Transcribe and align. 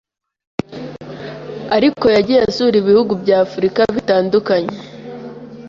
ariko 1.75 2.05
yagiye 2.15 2.39
asura 2.47 2.75
ibihugu 2.81 3.13
bya 3.21 3.37
Afurika 3.45 3.81
bitandukanye 3.95 4.75